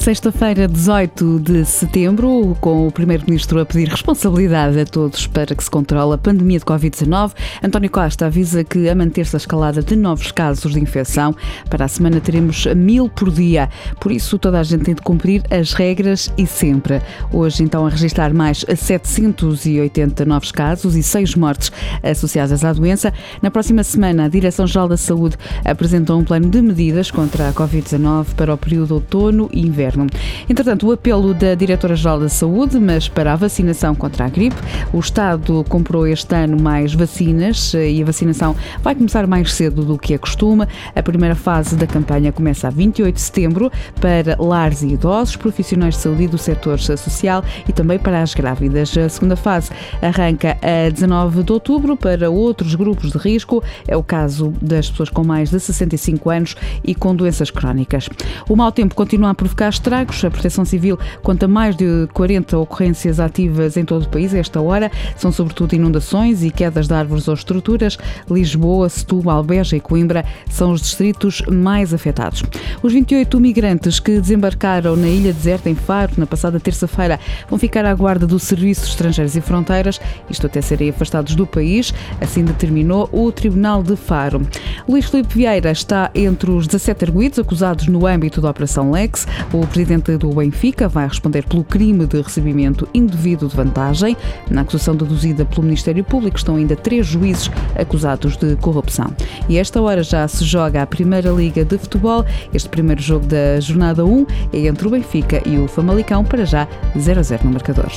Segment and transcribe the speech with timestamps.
[0.00, 5.70] Sexta-feira, 18 de setembro, com o Primeiro-Ministro a pedir responsabilidade a todos para que se
[5.70, 7.32] controle a pandemia de Covid-19,
[7.62, 11.36] António Costa avisa que, a manter-se a escalada de novos casos de infecção,
[11.68, 13.68] para a semana teremos mil por dia.
[14.00, 17.02] Por isso, toda a gente tem de cumprir as regras e sempre.
[17.30, 21.70] Hoje, então, a registrar mais 780 novos casos e 6 mortes
[22.02, 23.12] associadas à doença.
[23.42, 28.28] Na próxima semana, a Direção-Geral da Saúde apresentou um plano de medidas contra a Covid-19
[28.34, 30.06] para o período outono e inverno inverno.
[30.48, 34.56] Entretanto, o apelo da Diretora-Geral da Saúde, mas para a vacinação contra a gripe,
[34.92, 39.84] o Estado comprou este ano mais vacinas eh, e a vacinação vai começar mais cedo
[39.84, 40.66] do que é costume.
[40.94, 45.94] A primeira fase da campanha começa a 28 de setembro para lares e idosos, profissionais
[45.94, 48.96] de saúde do setor social e também para as grávidas.
[48.96, 53.62] A segunda fase arranca a 19 de outubro para outros grupos de risco.
[53.86, 58.08] É o caso das pessoas com mais de 65 anos e com doenças crónicas.
[58.48, 60.22] O mau tempo continua a provocar estragos.
[60.24, 64.60] A Proteção Civil conta mais de 40 ocorrências ativas em todo o país a esta
[64.60, 64.90] hora.
[65.16, 67.98] São sobretudo inundações e quedas de árvores ou estruturas.
[68.30, 72.42] Lisboa, Setúbal, Beja e Coimbra são os distritos mais afetados.
[72.82, 77.84] Os 28 migrantes que desembarcaram na ilha deserta em Faro na passada terça-feira vão ficar
[77.84, 82.44] à guarda do Serviço de Estrangeiros e Fronteiras, isto até serem afastados do país, assim
[82.44, 84.42] determinou o Tribunal de Faro.
[84.88, 89.26] Luís Filipe Vieira está entre os 17 arguídos acusados no âmbito da Operação Lex.
[89.52, 94.16] O presidente do Benfica vai responder pelo crime de recebimento indevido de vantagem.
[94.50, 99.14] Na acusação deduzida pelo Ministério Público estão ainda três juízes acusados de corrupção.
[99.48, 102.24] E esta hora já se joga a Primeira Liga de Futebol.
[102.52, 106.66] Este primeiro jogo da jornada 1 é entre o Benfica e o Famalicão, para já
[106.98, 107.90] 0 a 0 no marcador.